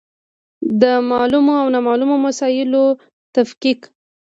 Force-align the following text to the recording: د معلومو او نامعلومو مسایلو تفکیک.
د 0.81 0.83
معلومو 1.11 1.53
او 1.61 1.67
نامعلومو 1.73 2.15
مسایلو 2.27 2.83
تفکیک. 3.35 3.79